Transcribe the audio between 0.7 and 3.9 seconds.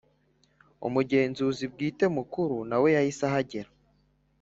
Umugenzuzi Bwite Mukuru nawe yahise ahagera